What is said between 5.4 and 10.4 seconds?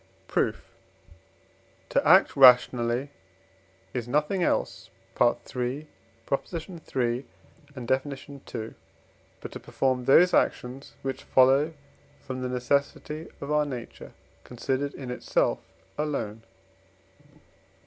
iii. and Def. ii.) but to perform those